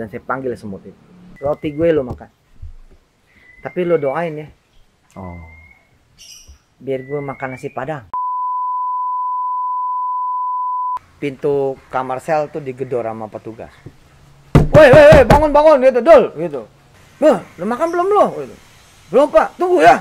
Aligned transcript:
dan 0.00 0.08
saya 0.08 0.24
panggil 0.24 0.56
semut 0.56 0.80
itu. 0.80 0.96
Roti 1.44 1.76
gue 1.76 1.92
lo 1.92 2.00
makan. 2.00 2.32
Tapi 3.60 3.84
lo 3.84 4.00
doain 4.00 4.32
ya, 4.40 4.48
Oh. 5.20 5.36
biar 6.80 7.04
gue 7.04 7.20
makan 7.20 7.52
nasi 7.52 7.68
padang. 7.68 8.08
Pintu 11.20 11.76
kamar 11.92 12.24
sel 12.24 12.48
tuh 12.48 12.64
digedor 12.64 13.04
sama 13.04 13.28
petugas. 13.28 13.68
Woi, 14.72 14.88
woi, 14.88 15.04
woi, 15.12 15.24
bangun, 15.28 15.52
bangun, 15.52 15.84
gitu, 15.84 16.00
dul, 16.00 16.24
gitu. 16.40 16.62
Wah, 17.20 17.44
lo 17.60 17.64
makan 17.68 17.92
belum 17.92 18.08
lo? 18.08 18.24
Gitu. 18.40 18.56
Belum 19.12 19.28
pak, 19.28 19.52
tunggu 19.60 19.84
ya. 19.84 20.00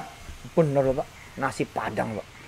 Bener 0.56 0.80
lo 0.80 0.96
pak, 0.96 1.08
nasi 1.36 1.68
padang 1.68 2.16
pak. 2.16 2.39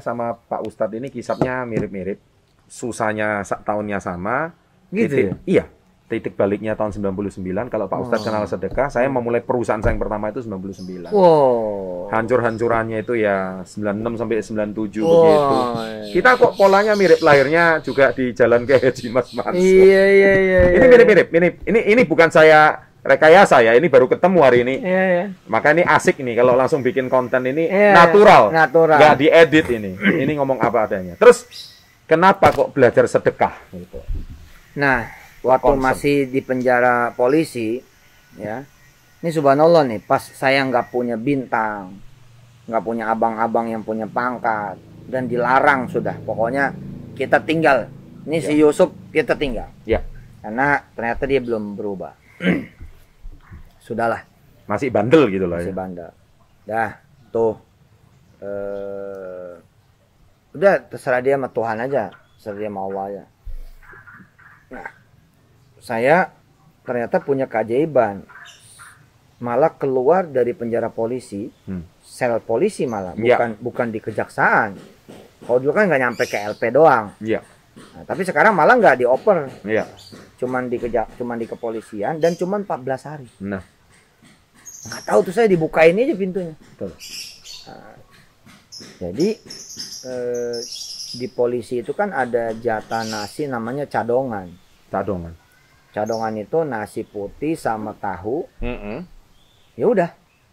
Sama 0.00 0.34
Pak 0.34 0.64
Ustadz 0.64 0.96
ini 0.96 1.08
kisahnya 1.08 1.62
mirip-mirip. 1.62 2.18
Susahnya 2.66 3.42
sa- 3.42 3.58
tahunnya 3.58 3.98
sama. 3.98 4.52
Gitu 4.88 5.06
titik, 5.06 5.26
Iya. 5.44 5.64
Titik 6.06 6.34
baliknya 6.34 6.74
tahun 6.74 6.90
99. 6.90 7.70
Kalau 7.70 7.86
Pak 7.86 7.98
Ustadz 8.00 8.22
Oh. 8.22 8.26
kenal 8.26 8.42
sedekah, 8.44 8.88
saya 8.88 9.06
memulai 9.06 9.38
perusahaan 9.38 9.78
saya 9.78 9.94
yang 9.94 10.02
pertama 10.02 10.26
itu 10.26 10.42
99. 10.42 11.06
Wow. 11.08 12.10
Hancur-hancurannya 12.10 12.98
itu 13.00 13.14
ya 13.14 13.62
96 13.62 14.18
sampai 14.18 14.42
97 14.42 14.98
Wah, 15.00 15.14
begitu. 15.14 15.54
iya. 15.54 16.10
Kita 16.10 16.30
kok 16.34 16.52
polanya 16.54 16.98
mirip 16.98 17.22
lahirnya 17.22 17.78
juga 17.78 18.10
di 18.10 18.34
Jalan 18.34 18.66
Kiai 18.66 18.82
Haji 18.82 19.06
Mas 19.08 19.30
Mansur. 19.30 19.54
Iya, 19.54 20.02
iya, 20.10 20.32
iya. 20.36 20.60
Ini 20.74 20.86
mirip-mirip. 20.90 21.26
Ini 21.30 21.48
ini 21.64 21.80
ini 21.88 22.02
bukan 22.02 22.26
saya 22.26 22.89
rekayasa 23.00 23.64
ya, 23.64 23.72
ini 23.72 23.88
baru 23.88 24.06
ketemu 24.06 24.38
hari 24.40 24.58
ini. 24.62 24.74
Iya, 24.80 25.02
iya. 25.08 25.24
Maka 25.48 25.72
ini 25.72 25.82
asik 25.82 26.20
nih 26.20 26.36
kalau 26.36 26.52
langsung 26.52 26.84
bikin 26.84 27.08
konten 27.08 27.44
ini 27.44 27.66
Iya, 27.66 27.96
natural. 27.96 28.52
natural. 28.52 28.98
Nggak 29.00 29.16
diedit 29.16 29.66
ini. 29.72 29.92
ini 30.20 30.32
ngomong 30.36 30.60
apa 30.60 30.84
adanya. 30.84 31.16
Terus 31.16 31.48
kenapa 32.04 32.52
kok 32.52 32.72
belajar 32.72 33.08
sedekah 33.08 33.56
gitu? 33.72 34.00
Nah, 34.76 35.08
waktu 35.40 35.72
Konsep. 35.74 35.82
masih 35.82 36.16
di 36.28 36.40
penjara 36.40 37.10
polisi, 37.12 37.80
ya, 38.36 38.62
ini 39.20 39.30
subhanallah 39.32 39.84
nih, 39.88 40.00
pas 40.00 40.20
saya 40.20 40.60
nggak 40.62 40.92
punya 40.92 41.16
bintang, 41.16 41.96
nggak 42.68 42.84
punya 42.84 43.08
abang-abang 43.10 43.66
yang 43.68 43.82
punya 43.82 44.04
pangkat, 44.04 44.76
dan 45.08 45.26
dilarang 45.26 45.88
sudah, 45.88 46.14
pokoknya 46.22 46.72
kita 47.16 47.40
tinggal. 47.40 47.88
Ini 48.20 48.36
si 48.38 48.52
Yusuf 48.60 48.92
kita 49.10 49.32
tinggal, 49.32 49.72
Ya, 49.88 50.04
karena 50.44 50.84
ternyata 50.92 51.24
dia 51.24 51.40
belum 51.40 51.72
berubah. 51.74 52.12
Sudahlah, 53.90 54.22
masih 54.70 54.86
bandel 54.88 55.26
gitu 55.26 55.50
loh 55.50 55.58
masih 55.58 55.74
ya. 55.74 55.76
bandel. 55.76 56.10
Dah, 56.62 56.90
tuh, 57.28 57.58
eh, 58.38 59.52
udah 60.52 60.74
terserah 60.86 61.18
dia 61.18 61.34
sama 61.34 61.50
Tuhan 61.50 61.76
aja, 61.80 62.14
terserah 62.38 62.54
dia 62.56 62.70
sama 62.70 62.80
Allah 62.82 63.02
aja. 63.04 63.24
Nah, 64.70 64.88
saya 65.76 66.16
ternyata 66.80 67.18
punya 67.18 67.44
keajaiban. 67.44 68.22
Malah 69.40 69.72
keluar 69.72 70.22
dari 70.22 70.52
penjara 70.52 70.86
polisi, 70.86 71.48
Hmm. 71.64 71.82
sel 71.98 72.38
polisi 72.38 72.84
malah, 72.84 73.16
Ya. 73.16 73.34
bukan 73.34 73.50
bukan 73.58 73.86
di 73.88 73.98
kejaksaan. 73.98 74.76
Kalau 75.40 75.58
dulu 75.58 75.72
kan 75.72 75.88
nggak 75.88 75.98
nyampe 75.98 76.24
ke 76.24 76.38
LP 76.38 76.70
doang. 76.70 77.10
Iya, 77.18 77.40
Nah, 77.70 78.04
tapi 78.04 78.22
sekarang 78.22 78.52
malah 78.52 78.76
nggak 78.76 79.00
dioper, 79.00 79.48
iya. 79.64 79.88
cuman 80.36 80.68
di 80.68 80.76
kejak, 80.76 81.16
cuman 81.16 81.40
di 81.40 81.48
kepolisian 81.48 82.20
dan 82.20 82.36
cuman 82.36 82.62
14 82.62 83.02
hari. 83.02 83.24
Nah, 83.40 83.62
Nggak 84.80 85.02
tahu 85.04 85.18
tuh 85.28 85.34
saya 85.34 85.46
dibukain 85.46 85.92
aja 85.92 86.14
pintunya. 86.14 86.54
betul. 86.56 86.92
Jadi 88.96 89.28
eh, 90.08 90.58
di 91.10 91.26
polisi 91.28 91.84
itu 91.84 91.92
kan 91.92 92.10
ada 92.10 92.56
jatah 92.56 93.04
nasi 93.04 93.44
namanya 93.44 93.84
cadongan. 93.84 94.48
Cadongan. 94.88 95.36
Cadongan 95.90 96.34
itu 96.38 96.58
nasi 96.64 97.04
putih 97.04 97.58
sama 97.58 97.92
tahu. 97.92 98.48
Mm-mm. 98.62 99.04
Ya 99.76 99.86
udah, 99.86 100.10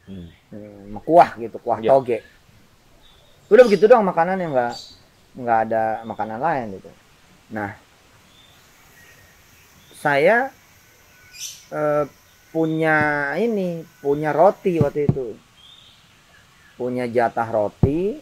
Hmm. 0.07 0.31
hmm, 0.51 0.88
sama 0.88 0.99
kuah 1.03 1.29
gitu, 1.35 1.59
kuah 1.59 1.79
Ya. 1.79 1.91
toge. 1.91 2.23
Udah 3.47 3.63
begitu 3.63 3.88
doang 3.88 4.03
makanan 4.03 4.39
yang 4.39 4.51
nggak 4.51 4.73
nggak 5.35 5.59
ada 5.67 5.83
makanan 6.03 6.39
lain 6.39 6.65
gitu. 6.79 6.91
Nah, 7.51 7.75
saya 9.94 10.51
eh, 11.69 12.03
punya 12.57 12.97
ini, 13.38 13.85
punya 14.01 14.34
roti 14.34 14.81
waktu 14.81 15.06
itu. 15.06 15.38
Punya 16.73 17.06
jatah 17.06 17.45
roti 17.53 18.18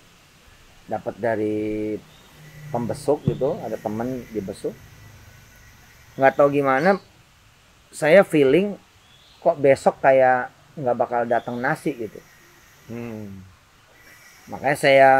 dapat 0.91 1.15
dari 1.15 1.95
pembesuk 2.67 3.23
gitu, 3.23 3.55
ada 3.63 3.79
temen 3.79 4.27
dibesuk. 4.35 4.75
Nggak 6.19 6.35
tahu 6.35 6.51
gimana 6.51 6.99
saya 7.95 8.27
feeling 8.27 8.75
kok 9.39 9.55
besok 9.55 10.03
kayak 10.03 10.51
nggak 10.75 10.99
bakal 10.99 11.21
datang 11.23 11.55
nasi 11.63 11.95
gitu. 11.95 12.19
Hmm. 12.91 13.39
Makanya 14.51 14.75
saya 14.75 15.11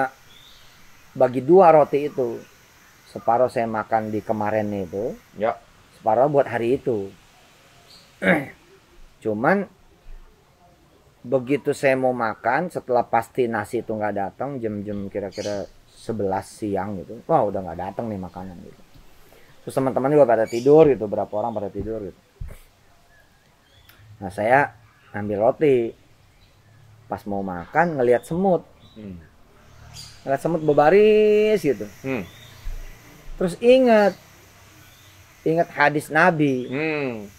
bagi 1.15 1.39
dua 1.39 1.71
roti 1.71 2.11
itu. 2.11 2.43
Separuh 3.15 3.47
saya 3.47 3.63
makan 3.63 4.11
di 4.11 4.19
kemarin 4.19 4.67
itu, 4.75 5.15
Ya. 5.39 5.55
separuh 5.95 6.27
buat 6.27 6.51
hari 6.51 6.75
itu. 6.75 7.07
Cuman 9.25 9.65
begitu 11.25 11.73
saya 11.73 11.97
mau 11.97 12.13
makan, 12.13 12.69
setelah 12.69 13.01
pasti 13.01 13.49
nasi 13.49 13.81
itu 13.81 13.89
nggak 13.89 14.13
datang, 14.13 14.61
jam-jam 14.61 15.09
kira-kira 15.09 15.65
11 15.89 16.45
siang 16.45 17.01
gitu. 17.01 17.17
Wah 17.25 17.41
udah 17.49 17.65
nggak 17.65 17.79
datang 17.81 18.05
nih 18.13 18.21
makanan 18.21 18.53
gitu. 18.61 18.81
Terus 19.65 19.73
teman-teman 19.73 20.13
juga 20.13 20.29
pada 20.29 20.45
tidur 20.45 20.85
gitu, 20.85 21.09
berapa 21.09 21.33
orang 21.33 21.57
pada 21.57 21.73
tidur 21.73 22.05
gitu. 22.05 22.21
Nah 24.21 24.29
saya 24.29 24.77
ambil 25.09 25.49
roti. 25.49 25.89
Pas 27.09 27.21
mau 27.25 27.41
makan 27.41 27.97
ngelihat 27.97 28.29
semut. 28.29 28.61
Hmm. 28.93 29.17
Ngeliat 30.21 30.41
semut 30.41 30.61
berbaris 30.61 31.65
gitu. 31.65 31.89
Hmm. 32.05 32.21
Terus 33.41 33.57
ingat 33.57 34.13
ingat 35.45 35.69
hadis 35.73 36.09
Nabi, 36.09 36.69
Hmm. 36.69 37.29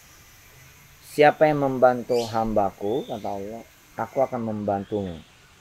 Siapa 1.17 1.49
yang 1.49 1.65
membantu 1.65 2.21
hambaku 2.29 3.09
kata 3.09 3.25
Allah, 3.25 3.65
aku 3.97 4.21
akan 4.21 4.41
membantumu. 4.45 5.17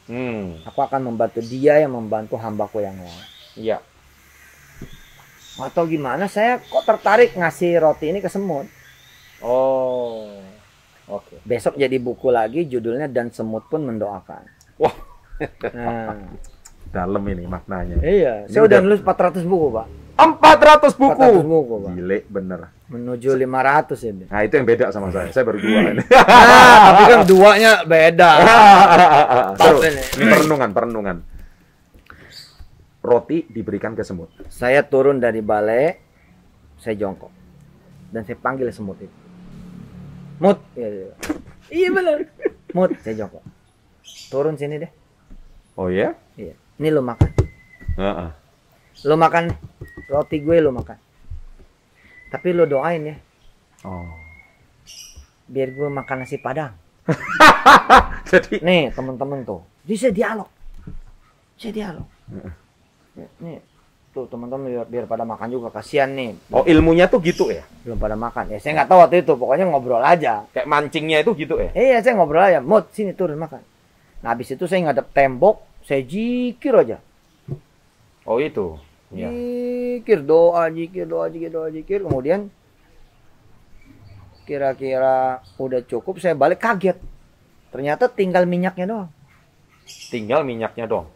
Hmm. 0.06 0.60
Aku 0.68 0.84
akan 0.84 1.08
membantu 1.08 1.40
dia 1.40 1.80
yang 1.80 1.96
membantu 1.96 2.36
hambaku 2.36 2.84
yang 2.84 3.00
lain. 3.00 3.24
Iya. 3.56 3.80
Atau 5.56 5.88
gimana 5.88 6.28
saya 6.28 6.60
kok 6.60 6.84
tertarik 6.84 7.32
ngasih 7.32 7.80
roti 7.80 8.12
ini 8.12 8.20
ke 8.20 8.28
semut. 8.28 8.68
Oh. 9.40 10.28
Oke. 11.08 11.40
Besok 11.48 11.80
jadi 11.80 11.96
buku 11.96 12.28
lagi 12.28 12.68
judulnya 12.68 13.08
dan 13.08 13.32
semut 13.32 13.64
pun 13.72 13.88
mendoakan. 13.88 14.44
Wah. 14.76 14.96
Nah, 15.72 16.20
Dalam 16.96 17.24
ini 17.28 17.44
maknanya. 17.48 18.00
iya, 18.04 18.44
Ini 18.46 18.52
saya 18.52 18.68
udah 18.68 18.80
udah- 18.80 18.84
nulis 18.84 19.02
400 19.04 19.44
buku, 19.44 19.68
Pak. 19.72 19.88
400 20.16 20.96
buku. 20.96 21.20
400 21.44 21.44
buku, 21.44 21.74
Pak. 21.84 21.92
Gile 22.00 22.18
bener. 22.32 22.60
Menuju 22.88 23.36
500 23.36 24.10
ini. 24.10 24.26
Nah, 24.32 24.42
itu 24.48 24.54
yang 24.56 24.68
beda 24.68 24.86
sama 24.96 25.12
saya. 25.12 25.28
Saya 25.36 25.44
baru 25.44 25.60
dua 25.60 25.80
ini. 25.92 26.04
Nah, 26.08 26.78
tapi 26.88 27.04
kan 27.12 27.22
duanya 27.28 27.72
beda. 27.84 28.30
Seru. 29.60 29.80
ini. 29.84 30.02
Perenungan, 30.16 30.70
perenungan. 30.72 31.18
Roti 33.06 33.46
diberikan 33.52 33.94
ke 33.94 34.02
semut. 34.02 34.34
Saya 34.50 34.82
turun 34.82 35.22
dari 35.22 35.44
balai, 35.44 35.94
saya 36.80 36.96
jongkok. 36.98 37.30
Dan 38.10 38.24
saya 38.24 38.40
panggil 38.40 38.72
semut 38.72 38.98
itu. 38.98 39.18
Mut. 40.40 40.58
Iya, 40.74 40.88
iya. 40.90 41.12
Iya 41.70 41.90
benar. 41.92 42.18
Mut, 42.74 42.92
saya 43.04 43.14
jongkok. 43.26 43.44
Turun 44.32 44.56
sini 44.56 44.80
deh. 44.82 44.92
Oh 45.76 45.92
ya? 45.92 46.16
Iya. 46.40 46.56
Ini 46.80 46.88
lo 46.90 47.04
makan. 47.04 47.30
Heeh. 48.00 48.30
Lo 49.04 49.16
makan 49.20 49.52
roti 50.08 50.38
gue 50.40 50.58
lo 50.60 50.72
makan. 50.72 50.98
Tapi 52.30 52.48
lo 52.52 52.66
doain 52.66 53.04
ya, 53.06 53.16
Oh. 53.86 54.10
biar 55.46 55.70
gue 55.72 55.88
makan 55.88 56.26
nasi 56.26 56.42
padang. 56.42 56.74
Jadi 58.30 58.66
Nih, 58.66 58.90
temen-temen 58.92 59.46
tuh. 59.46 59.62
Saya 59.86 60.10
dialog. 60.10 60.50
Saya 61.56 61.72
dialog. 61.72 62.08
Nih, 63.40 63.62
tuh 64.10 64.26
teman-teman 64.26 64.66
biar, 64.66 64.86
biar 64.90 65.06
pada 65.06 65.22
makan 65.22 65.48
juga 65.54 65.70
kasihan 65.70 66.10
nih. 66.10 66.34
oh 66.50 66.66
ilmunya 66.66 67.06
tuh 67.06 67.22
gitu 67.22 67.54
ya. 67.54 67.62
Belum 67.86 68.02
pada 68.02 68.18
makan. 68.18 68.50
Ya 68.50 68.58
saya 68.58 68.82
nggak 68.82 68.90
tahu 68.90 69.00
waktu 69.06 69.16
itu, 69.22 69.34
pokoknya 69.38 69.66
ngobrol 69.70 70.02
aja. 70.02 70.50
Kayak 70.50 70.66
mancingnya 70.68 71.22
itu 71.22 71.32
gitu 71.38 71.62
ya. 71.62 71.70
Iya, 71.78 71.98
saya 72.02 72.18
ngobrol 72.18 72.42
aja. 72.42 72.60
Mut, 72.60 72.90
sini 72.90 73.14
turun 73.14 73.38
makan. 73.38 73.62
Nah, 74.26 74.34
habis 74.34 74.50
itu 74.50 74.66
saya 74.66 74.90
ngadep 74.90 75.14
tembok, 75.14 75.62
saya 75.86 76.02
jikir 76.02 76.74
aja. 76.74 76.98
Oh 78.26 78.42
itu. 78.42 78.82
Zikir, 79.24 80.20
doa, 80.22 80.68
zikir, 80.68 81.06
doa, 81.08 81.26
zikir, 81.32 81.50
doa, 81.50 81.68
zikir. 81.72 82.00
Kemudian 82.04 82.52
kira-kira 84.46 85.42
udah 85.58 85.82
cukup, 85.88 86.22
saya 86.22 86.38
balik 86.38 86.62
kaget. 86.62 87.00
Ternyata 87.74 88.12
tinggal 88.12 88.46
minyaknya 88.46 88.86
doang. 88.86 89.10
Tinggal 90.12 90.46
minyaknya 90.46 90.86
dong. 90.86 91.08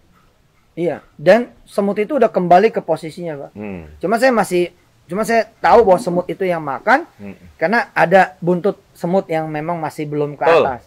Iya, 0.80 1.04
dan 1.19 1.51
semut 1.68 2.00
itu 2.00 2.16
udah 2.16 2.31
kembali 2.31 2.72
ke 2.72 2.80
posisinya, 2.80 3.48
Pak. 3.48 3.51
Hmm. 3.51 3.84
Cuma 4.00 4.16
saya 4.16 4.31
masih 4.31 4.72
cuma 5.10 5.25
saya 5.25 5.50
tahu 5.57 5.90
bahwa 5.90 6.00
semut 6.00 6.25
itu 6.30 6.45
yang 6.45 6.62
makan 6.62 7.10
Hmm. 7.18 7.34
karena 7.57 7.90
ada 7.98 8.38
buntut 8.38 8.78
semut 8.94 9.25
yang 9.25 9.50
memang 9.50 9.81
masih 9.81 10.06
belum 10.06 10.38
ke 10.38 10.45
atas. 10.45 10.86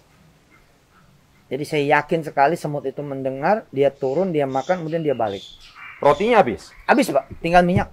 Jadi 1.53 1.65
saya 1.69 2.01
yakin 2.01 2.25
sekali 2.25 2.57
semut 2.57 2.87
itu 2.89 3.05
mendengar, 3.05 3.69
dia 3.69 3.93
turun, 3.93 4.33
dia 4.33 4.49
makan, 4.49 4.81
kemudian 4.81 5.05
dia 5.05 5.13
balik. 5.13 5.45
Rotinya 6.03 6.43
habis. 6.43 6.75
Habis, 6.83 7.15
Pak. 7.15 7.31
Tinggal 7.39 7.63
minyak. 7.63 7.87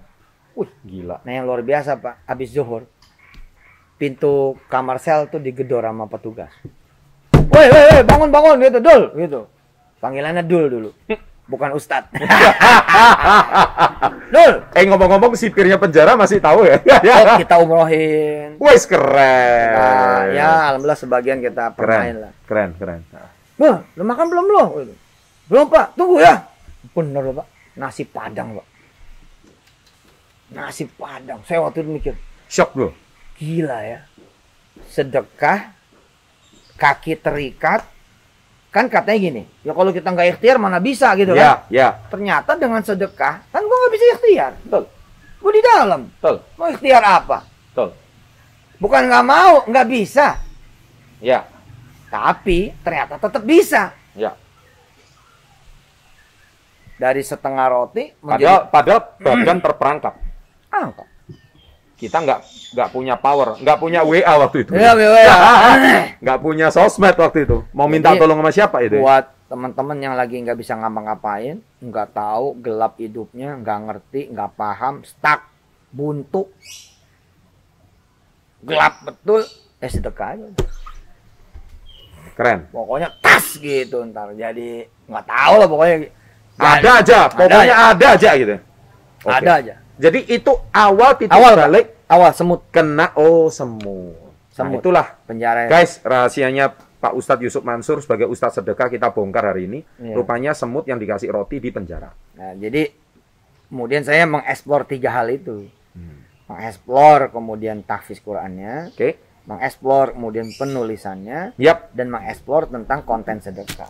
Wih, 0.58 0.66
gila. 0.82 1.22
Nah, 1.22 1.30
yang 1.30 1.46
luar 1.46 1.62
biasa, 1.62 1.94
Pak. 1.94 2.26
Habis 2.26 2.50
zuhur. 2.50 2.90
Pintu 3.94 4.58
kamar 4.66 4.98
sel 4.98 5.30
tuh 5.30 5.38
digedor 5.38 5.86
sama 5.86 6.10
petugas. 6.10 6.50
Woi, 7.54 7.66
woi, 7.70 7.82
woi, 7.94 8.02
bangun, 8.02 8.34
bangun 8.34 8.58
gitu, 8.66 8.78
Dul, 8.82 9.02
gitu. 9.14 9.40
Panggilannya 10.02 10.42
Dul 10.42 10.66
dulu. 10.66 10.90
Bukan 11.46 11.70
Ustad. 11.74 12.10
Dul, 14.34 14.52
Eh 14.72 14.84
ngomong-ngomong 14.86 15.34
sipirnya 15.34 15.76
penjara 15.76 16.14
masih 16.14 16.38
tahu 16.38 16.62
ya? 16.62 16.78
oh, 16.80 17.36
kita 17.42 17.54
umrohin. 17.58 18.54
Wes 18.56 18.86
keren. 18.86 19.74
Nah, 19.74 20.22
ya 20.30 20.48
alhamdulillah 20.72 20.98
sebagian 20.98 21.38
kita 21.42 21.74
permain 21.74 22.16
keren. 22.16 22.22
lah. 22.22 22.32
Keren, 22.46 22.70
keren. 22.78 23.00
Bah, 23.60 23.84
lu 23.98 24.02
makan 24.06 24.26
belum 24.30 24.46
lo? 24.48 24.64
Belum 25.50 25.66
pak, 25.68 25.92
tunggu 25.98 26.22
ya. 26.22 26.46
Bener 26.94 27.20
loh 27.20 27.34
pak, 27.42 27.46
nasi 27.80 28.04
padang 28.04 28.60
pak. 28.60 28.66
Nasi 30.50 30.84
padang. 30.84 31.40
Saya 31.46 31.62
waktu 31.62 31.80
itu 31.80 31.90
mikir, 31.90 32.14
Shock 32.50 32.74
bro. 32.74 32.90
gila 33.38 33.80
ya. 33.80 34.00
Sedekah, 34.90 35.72
kaki 36.76 37.16
terikat. 37.16 37.86
Kan 38.70 38.86
katanya 38.86 39.18
gini, 39.18 39.42
ya 39.66 39.74
kalau 39.74 39.90
kita 39.90 40.14
nggak 40.14 40.38
ikhtiar 40.38 40.54
mana 40.54 40.78
bisa 40.78 41.10
gitu 41.18 41.34
kan. 41.34 41.66
Ya, 41.66 41.74
ya. 41.74 41.88
Ternyata 42.06 42.54
dengan 42.54 42.78
sedekah, 42.78 43.42
kan 43.50 43.62
gua 43.66 43.76
nggak 43.82 43.92
bisa 43.98 44.04
ikhtiar. 44.14 44.52
Betul, 44.62 44.84
Gua 45.42 45.50
di 45.50 45.62
dalam. 45.64 46.00
betul, 46.06 46.36
Mau 46.54 46.68
ikhtiar 46.70 47.02
apa? 47.02 47.38
betul. 47.42 47.90
Bukan 48.78 49.02
nggak 49.10 49.26
mau, 49.26 49.52
nggak 49.66 49.86
bisa. 49.90 50.38
Ya, 51.18 51.50
Tapi 52.10 52.70
ternyata 52.80 53.18
tetap 53.18 53.42
bisa. 53.42 53.90
ya. 54.14 54.38
Dari 57.00 57.24
setengah 57.24 57.66
roti 57.72 58.12
Padahal, 58.20 58.68
menjadi 58.68 58.68
padahal 58.68 59.00
badan 59.24 59.58
terperangkap. 59.64 60.14
Ah. 60.68 60.92
Kita 61.96 62.16
nggak 62.20 62.40
nggak 62.76 62.88
punya 62.96 63.14
power, 63.16 63.60
nggak 63.60 63.78
punya 63.80 64.00
WA 64.04 64.34
waktu 64.40 64.64
itu. 64.64 64.72
Iya, 64.76 64.92
iya. 64.96 65.36
Nggak 66.24 66.38
punya 66.40 66.66
sosmed 66.72 67.16
waktu 67.16 67.44
itu. 67.44 67.64
Mau 67.76 67.88
minta 67.88 68.12
Jadi, 68.12 68.20
tolong 68.24 68.40
sama 68.40 68.52
siapa 68.52 68.80
itu? 68.84 69.00
Buat 69.00 69.32
teman-teman 69.52 69.98
yang 70.00 70.14
lagi 70.16 70.40
nggak 70.40 70.56
bisa 70.56 70.76
ngapa-ngapain, 70.80 71.60
nggak 71.80 72.08
tahu, 72.16 72.56
gelap 72.60 72.96
hidupnya, 72.96 73.56
nggak 73.60 73.78
ngerti, 73.84 74.32
nggak 74.32 74.50
paham, 74.56 75.04
stuck, 75.04 75.44
buntu, 75.92 76.48
gelap 78.64 79.04
betul, 79.04 79.44
eh 79.80 79.90
sedekah 79.90 80.40
aja. 80.40 80.48
Keren. 82.36 82.64
Pokoknya 82.72 83.12
tas 83.20 83.60
gitu 83.60 84.00
ntar. 84.08 84.32
Jadi 84.32 84.88
nggak 85.04 85.26
tahu 85.28 85.54
lah 85.60 85.68
pokoknya. 85.68 85.96
Ada 86.60 86.90
aja, 87.00 87.18
pokoknya 87.32 87.76
ada 87.92 88.06
aja 88.14 88.30
gitu. 88.36 88.56
Oke. 89.24 89.32
Ada 89.32 89.52
aja. 89.64 89.74
Jadi 90.00 90.20
itu 90.32 90.52
awal 90.72 91.10
titik 91.20 91.36
Awal, 91.36 91.52
balik 91.60 91.86
Awal 92.08 92.30
semut 92.32 92.66
kena 92.72 93.12
oh 93.14 93.52
semut. 93.52 94.16
Nah, 94.50 94.66
Semut. 94.68 94.82
itulah 94.82 95.16
penjara. 95.24 95.70
guys 95.72 96.02
rahasianya 96.04 96.74
Pak 97.00 97.16
Ustadz 97.16 97.40
Yusuf 97.40 97.64
Mansur 97.64 98.04
sebagai 98.04 98.28
Ustadz 98.28 98.60
sedekah 98.60 98.92
kita 98.92 99.08
bongkar 99.14 99.54
hari 99.54 99.64
ini. 99.64 99.80
Iya. 99.96 100.20
Rupanya 100.20 100.52
semut 100.52 100.84
yang 100.84 101.00
dikasih 101.00 101.32
roti 101.32 101.56
di 101.62 101.72
penjara. 101.72 102.12
Nah, 102.36 102.52
jadi 102.60 102.92
kemudian 103.72 104.04
saya 104.04 104.28
mengeksplor 104.28 104.84
tiga 104.84 105.16
hal 105.16 105.32
itu. 105.32 105.64
Hmm. 105.96 106.28
Mengeksplor 106.50 107.32
kemudian 107.32 107.86
tahfiz 107.86 108.20
Qurannya, 108.20 108.92
Oke. 108.92 109.16
mengeksplor 109.48 110.12
kemudian 110.18 110.52
penulisannya, 110.52 111.56
Yap, 111.56 111.94
dan 111.96 112.12
mengeksplor 112.12 112.68
tentang 112.68 113.06
konten 113.06 113.40
sedekah. 113.40 113.88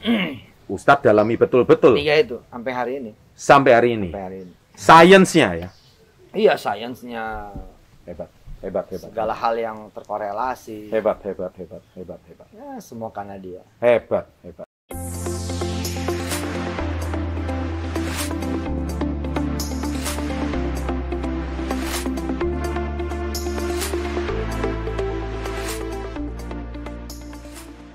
Ustadz 0.64 1.04
dalami 1.04 1.36
betul-betul 1.36 1.94
Tiga 1.94 2.14
itu 2.16 2.36
sampai 2.48 2.72
hari 2.72 2.92
ini. 3.00 3.10
sampai 3.36 3.72
hari 3.72 3.88
ini. 3.94 4.08
Sampai 4.10 4.22
hari 4.24 4.38
ini. 4.48 4.52
Sainsnya 4.74 5.48
ya. 5.54 5.68
Iya, 6.34 6.54
sainsnya 6.58 7.52
Hebat, 8.04 8.28
hebat, 8.60 8.84
hebat. 8.90 9.06
segala 9.06 9.32
hal 9.32 9.54
yang 9.54 9.78
terkorelasi. 9.94 10.90
Hebat, 10.90 11.22
hebat, 11.22 11.52
hebat, 11.54 11.82
hebat, 11.94 12.20
hebat. 12.26 12.48
Ya, 12.50 12.76
semua 12.82 13.08
karena 13.08 13.38
dia. 13.38 13.62
Hebat, 13.78 14.26
hebat. 14.42 14.66